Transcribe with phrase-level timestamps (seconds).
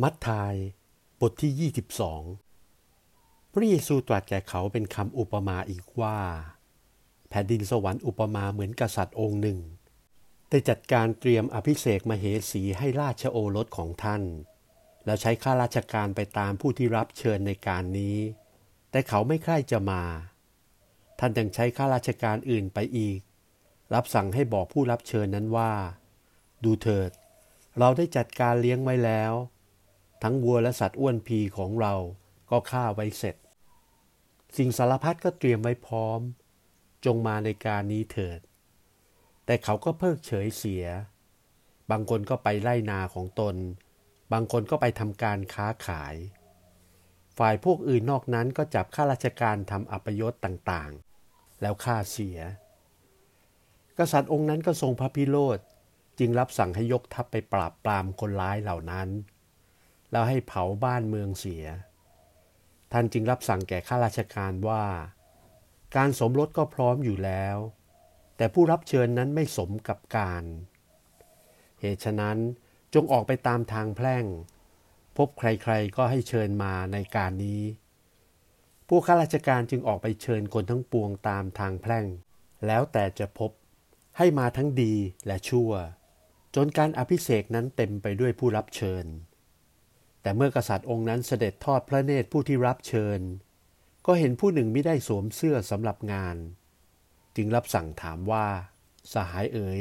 [0.00, 0.54] มัทธาย
[1.20, 6.18] บทที่ 22 พระเยซูตรัสแก่เขาเป็นคำอุปมาอีกว่า
[7.28, 9.58] แผ่นดินสวรรค์อุปมาเหมือนกษัตริย์องค์หนึ่ง
[10.50, 14.22] ได้จัดการเตรียมอภิเษกมเหสีให้ราชโอรสของท่าน
[15.04, 18.18] แล้วใช้ข้าราชการไปตามผู้ที่รับเชิญในการนี้
[18.90, 20.02] แต่เขาไม่ใคร่จะมา
[21.18, 23.18] ท่านยังใช้ข้าราชการอื่นไปอีก
[23.94, 25.72] รับสั่งให้บอกผู้รับเชิญนั้นว่า
[26.64, 27.10] ดูเถิด
[27.78, 29.32] เราได้จัดการเลี้ยงไว้แล้ว
[30.22, 31.94] ทั้งวัวและสัตว์อ้วนพีของเรา
[32.50, 33.36] ก็ฆ่าไว้เสร็จ
[34.56, 36.20] สิ่งสารพัดก็เตรียมไว้พร้อม
[37.04, 38.40] จงมาในการนี้เถิด
[39.46, 40.84] แต่เขาก็เพิกเฉยเสีย
[41.90, 43.56] บางคนก็ไปไล่นาของตน
[44.32, 46.14] บางคนก็ไปทำการค้าขาย
[47.38, 52.38] ฝ่ายพวกอื่นนอกนั้นก็จับข้าราชการทำอัปยศต่างๆ แล้วฆ่าเสีย
[53.98, 55.58] กษัตริย์องค์นั้นก็ทรงพระพิโรธ
[56.18, 59.08] จึงรับสั่งให้ยกทัพไปปราบปรามคนร้ายเหล่านั้น
[60.12, 61.64] แล้วให้เผาบ้านเมืองเสีย
[62.92, 64.84] ท่านจึงรับสั่งแก่ข้าราชการว่า
[65.96, 67.56] การสมรสก็พร้อมอยู่แล้ว
[68.36, 70.44] แต่ผู้รับเชิญนั้นไม่สมกับการ
[71.80, 72.38] เหตุฉะนั้น
[72.94, 74.24] จงออกไปตามทางแพร่ง
[75.16, 77.62] พบใครๆก็ให้เชิญมาในการนี้
[78.88, 82.06] ผู้ข้าราชการจึงออกไปเชิญคนทั้งปวงตามทางแพร่ง
[82.66, 83.50] แล้วแต่จะพบ
[84.18, 84.94] ให้มาทั้งดี
[85.26, 85.70] และชั่ว
[86.54, 89.04] จนการอภิเษกนั้นเต็มไปด้วยผู้รับเชิญ
[90.22, 93.20] แต่เมื่อกษัตริย์องค์นั้นเสด็จทอดพระเนตรผู้ที่รับเชิญ
[94.06, 96.36] ก็เห็นผู้หนึ่งไม่ได้สวมเสื้อสำหรับงาน
[97.36, 98.46] จึงรับสั่งถามว่า
[99.12, 99.80] สหายเอ๋ย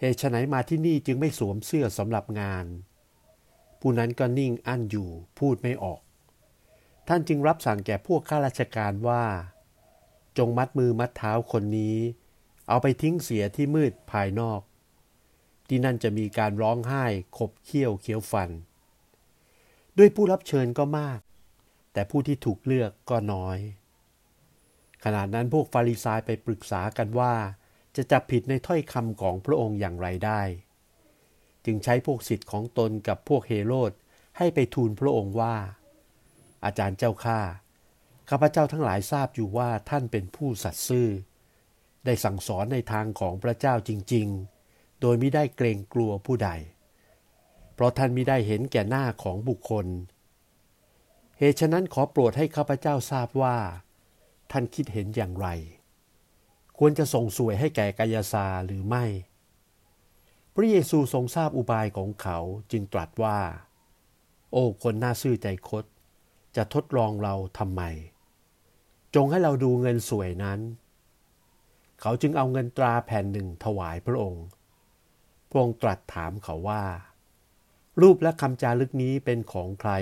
[0.00, 2.66] เหตุไฉนมาที่นี่จึงไม่สวมเสื้อสำหรับงาน
[3.80, 6.00] ผู้นั้นก็นิ่งอั้นอยู่พูดไม่ออก
[7.08, 9.24] ท่านจึงรับสั่งแก่พวกข้าราชการว่า
[10.38, 11.96] จงมัดมือมัดเท้าคนนี้
[12.68, 14.60] เอาไปทิ้งเสียที่มืดภายนอก
[15.68, 17.04] ที่นั่นจะมีการร้องไห้
[17.36, 18.50] ขบเคี้ยวเคี้ยวฟัน
[19.98, 21.20] ด้วยผู้รับเชิญก็มาก
[21.92, 23.58] แต่ผู้ที่ถูกเลือกก็น้อย
[25.04, 27.34] ขณะนั้นพวกฟาริสายไปปรึกษากันว่า
[27.96, 30.42] จะจับผิดในถ้อยคำของพระองค์อย่างไรได้
[31.64, 33.92] จึงใช้พวกสิทธิ์ของตนกับพวกเฮโรด
[34.38, 35.56] ให้ไปทูลพระองค์ว่า
[36.64, 37.40] อาจารย์เจ้าข้า
[38.30, 41.08] ข้าพเจ้าทั้งหลายทราบอยู่ว่าท่านเป็นผู้สัตย์ซื่อ
[42.04, 44.28] ได้สั่งสอนในทางของพระเจ้าจริง
[44.64, 46.50] ๆ โดยไม่ได้เกรงกลัวผู้ใด
[47.74, 49.86] เพราะท่านมิได้เห็นแก่หน้าของบุคคล
[51.38, 53.56] เหตุฉะนั้นขอโปรดให้ข้าพเจ้าทราบว่า
[54.50, 55.48] ท่านคิดเห็นอย่างไร
[56.78, 59.04] ควรจะส่งสวยให้แก่กายซาหรือไม่
[60.54, 62.38] พระเยซูทรงทราบอุบายของเขา
[62.70, 63.38] จึงตรัสว่า
[64.52, 65.84] โอ้คนน่าซื่อใจคด
[66.56, 67.82] จะทดลองเราทำไม
[69.14, 70.60] จงให้เราดูเงินสวยนั้น
[72.00, 74.44] เขาจึงเอาเงินตราแผ่นหนึ่งถวายพระองค์
[75.50, 76.82] พระองค์ตรัสถามเขาว่า
[78.00, 79.92] รูปและคำจารึกนี้เป็นของใคร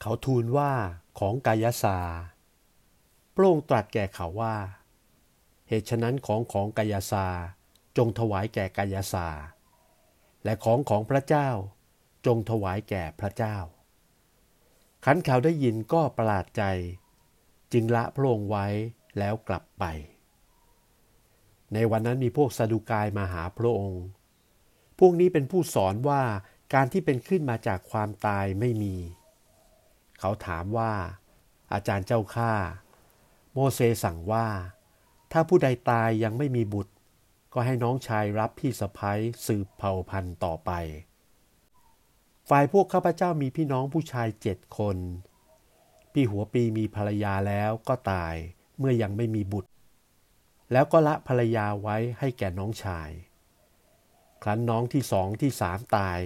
[0.00, 0.72] เขาทูลว่า
[1.18, 1.98] ของกายสา
[3.34, 4.56] พระองค์ตรัสแก่เขาว่า
[5.68, 7.26] เหตุฉะนั้นของของกายสา
[7.96, 9.26] จงถวายแก่กายสา
[10.44, 11.48] และของของพระเจ้า
[12.26, 13.56] จงถวายแก่พระเจ้า
[15.04, 16.62] ขันเขาได้ยินก็ประหลาดใจ
[17.72, 18.66] จึงละพระองค์ไว้
[19.18, 19.84] แล้วกลับไป
[21.72, 24.04] ในวันนั้นมีพวกซาดูกายมาหาพระองค์
[24.98, 26.22] พวกนี้เป็นผู้สอนว่า
[26.74, 28.94] การที่เป็นขึ้นมาจากความตายไม่มี
[30.20, 30.92] เขาถามว่า
[31.72, 32.52] อาจารย์เจ้าข้า
[33.52, 34.46] โมเสสสั่งว่า
[35.32, 36.92] ถ้าผู้ใดตายยังไม่มีบุตร
[37.52, 40.70] ก็ให้น้องชายรับพี่สะพ้ยสืบเผ่าพันธุ์ต่อไป
[42.48, 44.96] ฝ่ายพวกข้าพเจ้ามีพี่น้องผู้ชายเจ็ดคน
[46.12, 48.34] พี่หัวปีมีภรรยาแล้วก็ตาย
[48.78, 49.70] เมื่อยังไม่มีบุตร
[50.72, 53.10] แล้วก็ละภรรยาไว้ให้แก่น้องชาย
[54.42, 56.20] ครั้นน้องที่สองที่สามตาย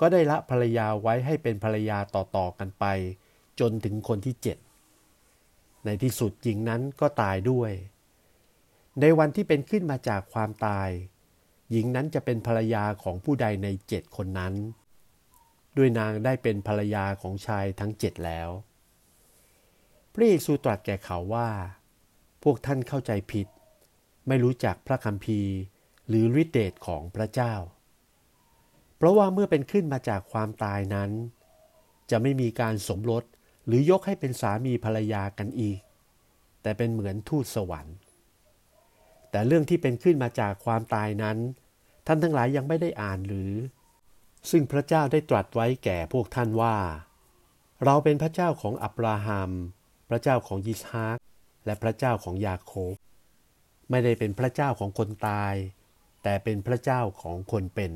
[0.00, 2.84] ก็ได้ละภรรยาไว้ให้เป็นภรรยาต่อๆกันไป
[3.60, 4.58] จนถึงคนที่เจ็ด
[5.84, 7.72] ในที่สุดหญิงนั้นก็ตายด้วย
[9.00, 10.88] ในวันที่เป็นขึ้นมาจากความตาย
[11.70, 14.54] หญิงนั้นจะเป็นภรรยาของผู้ใดในเจ็ดคนนั้น
[15.76, 18.48] ด้วยนางได้เป็นภรรยาของชายทั้งเจ็ดแล้ว
[20.12, 21.48] พระเยซูตรัสแก่เขาว่า
[22.42, 23.46] พวกท่านเข้าใจผิด
[24.28, 25.52] ไม่รู้จักพระคัมภีร์
[26.08, 27.54] หรือฤทธิเดชของพระเจ้า
[29.00, 31.10] เพราะว่าเมื่อเป็นขึ้นมาจากความตายนั้น
[32.10, 33.24] จะไม่มีการสมรส
[33.66, 35.78] หรือยกให้เป็นสามีภรรยากันอีก
[36.62, 37.96] แต่เป็นเหมือนทูตสวรรค์
[39.30, 41.38] แต่เรื่องที่เป็นขึ้นมาจากความตายนั้น
[42.06, 43.52] ท่านทั้งหลายยังไม่ได้อ่านหรือ
[44.50, 46.76] ซึ่งพระเจ้าได้ตรัสไว้แก่พวกท่านว่า
[47.84, 49.50] เราเป็นพระเจ้าของอับราฮัม
[50.08, 51.18] พระเจ้าของยิสฮาก
[51.64, 52.94] และพระเจ้าของยาโคบ
[53.90, 55.54] ไม่ได้เป็นพระเจ้าของคนตาย
[56.22, 57.92] แต่เป็นพระเจ้าของคนเป็น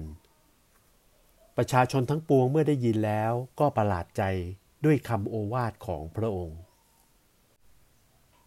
[1.57, 4.23] ประชาชนทั้งปวงเมื่อได้ยินแล้วก็ประหลาดใจ
[4.85, 6.59] ด้วยคำโอวาทของพระองค์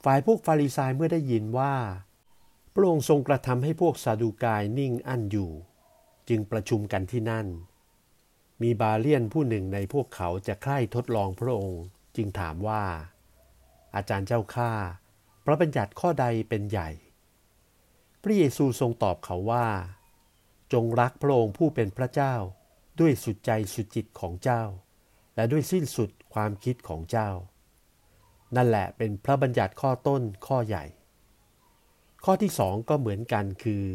[0.04, 1.76] ฝ่ายพวกฟาริสายเมื่อได้ยินว่า
[2.74, 5.52] พระองค์ทรงกระทำให้พวกซาดูกายนิ่งอั้นอยู่
[6.30, 7.48] จึงประชุมกันที่นั่น
[8.62, 11.84] มีบาเลียนผู้หนึ่งในพวกเขาจะใคร่ทดลองพระองค์
[12.16, 12.84] จึงถามว่า
[13.96, 14.72] อาจารย์เจ้าข้า
[15.46, 16.90] พระบัญญัติข้อใดเป็นใหญ่
[18.24, 19.68] พระเยซูทรงตอบเขาว่า
[20.74, 22.34] จงรักพระองค์ผู้เป็นพระเจ้า
[23.00, 24.64] ด้วยสุดใจสุดจิตของเจ้า
[25.36, 27.30] และด้วยสิ้นสุดความคิดของเจ้า
[28.56, 30.86] นั่นแหละเป็นพระบัญญัติข้อต้นข้อใหญ่
[32.24, 33.86] ข้อที่สองก็เหมือนกันคือ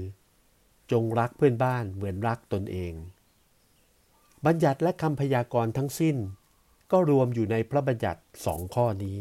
[0.92, 2.92] จงรักเพื่อนบ้านเหมือนรักตนเอง
[4.46, 6.16] บัญญัติและคำพยากรณ์ทั้งสิ้น
[6.90, 9.18] ก็รวมอยู่ในพระบัญญัติสองข้อนี้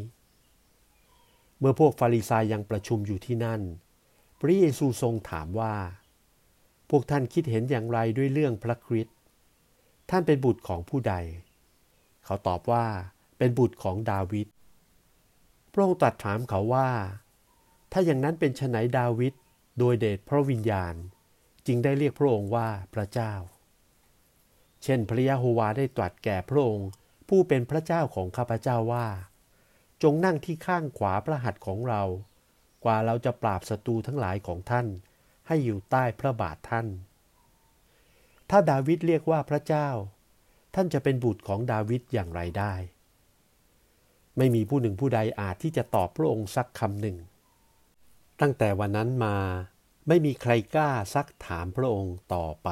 [1.60, 3.62] เมื่อพวกฟาริสายยังประชุมอยู่ที่นั่น
[4.40, 5.76] พระเยซูทรงถามว่า
[6.90, 9.16] พวกท่านคิดเห็นอย่างไรด้วยเรื่องพระคริสต์
[10.14, 11.16] ท่านเป็นบุตรของผู้ใด
[12.26, 12.86] เขาตอบว่า
[13.38, 14.48] เป็นบุตรของดาวิด
[15.74, 16.90] พระองค์ตรัสถามเขาว่า
[17.92, 19.34] ถ้าอย่างนั้นเป็นชนไหนดาวิด
[19.80, 20.96] โดยเดชพระวิญญาณ
[21.68, 23.34] จึงได้เรียกพระองค์ว่าพระเจ้า
[24.84, 26.90] เช่นพระยะโฮวาได้ตรัสแก่พระองค์
[27.30, 29.08] ผู้เป็นพระเจ้าของข้าพเจ้าว่า
[30.04, 32.02] จงนั่งที่ข้างขวาพระหัตถ์ของเรา
[32.84, 34.88] กว่าเราจะปราบศัตรูทั้งหลายของท่าน
[35.48, 36.88] ให้อยู่ใต้พระบาทท่าน
[38.54, 39.90] ถ้าดาวิดเรียกว่าพระเจ้า
[40.76, 42.74] ท่านจะเป็นบุตรของดาวิดอย่างไรได้
[44.38, 47.18] ไม่มีผู้หนึ่งผู้ใดอาจที่จะตอบพระองค์สักคำหนึ่ง
[48.42, 49.38] ตั้งแต่วันนั้นมา
[50.08, 52.70] ไม่มีใครกล้าซักถามพระองค์ต่อไป